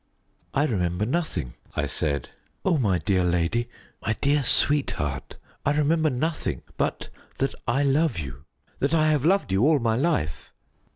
"I 0.55 0.63
remember 0.65 1.05
nothing," 1.05 1.53
I 1.75 1.85
said. 1.85 2.29
"Oh, 2.65 2.79
my 2.79 2.97
dear 2.97 3.23
lady, 3.23 3.69
my 4.01 4.13
dear 4.19 4.41
sweetheart 4.41 5.35
I 5.63 5.73
remember 5.77 6.09
nothing 6.09 6.63
but 6.75 7.09
that 7.37 7.53
I 7.67 7.83
love 7.83 8.17
you 8.17 8.45
that 8.79 8.95
I 8.95 9.11
have 9.11 9.25
loved 9.25 9.51
you 9.51 9.61
all 9.63 9.77
my 9.77 9.95
life." 9.95 10.51